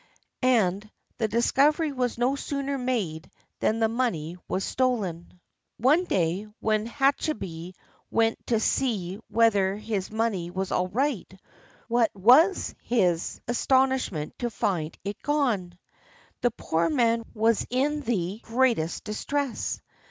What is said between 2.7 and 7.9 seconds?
made than the money was stolen. One day, when Hachibei